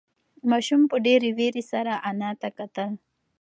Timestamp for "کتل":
2.57-2.91